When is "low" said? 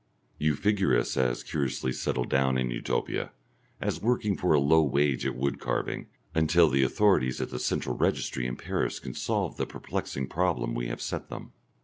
4.59-4.81